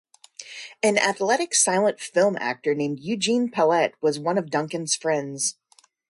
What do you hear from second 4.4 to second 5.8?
Duncan's friends.